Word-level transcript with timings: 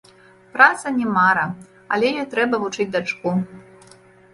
Праца 0.55 0.93
не 0.95 1.07
мара, 1.19 1.45
але 1.95 2.13
ёй 2.21 2.27
трэба 2.35 2.65
вучыць 2.67 2.91
дачку. 2.97 3.41